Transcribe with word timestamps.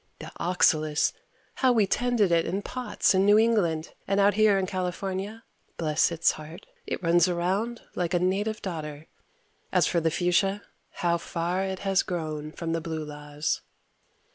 The 0.17 0.31
oxalis! 0.39 1.13
How 1.61 1.71
we 1.71 1.85
tended 1.85 2.31
it 2.31 2.47
in 2.47 2.63
pots 2.63 3.13
in 3.13 3.23
New 3.23 3.37
England, 3.37 3.93
and 4.07 4.19
out 4.19 4.33
here 4.33 4.57
in 4.57 4.65
California, 4.65 5.43
bless 5.77 6.11
its 6.11 6.31
heart, 6.31 6.65
it 6.87 7.03
runs 7.03 7.27
around 7.27 7.81
like 7.93 8.15
a 8.15 8.19
native 8.19 8.63
daughter. 8.63 8.95
And 8.97 9.05
as 9.71 9.85
for 9.85 9.99
the 9.99 10.09
fuchsia, 10.09 10.63
how 10.89 11.19
far 11.19 11.63
it 11.65 11.79
has 11.85 12.01
grown 12.01 12.51
from 12.51 12.73
the 12.73 12.81
blue 12.81 13.05
laws. 13.05 13.61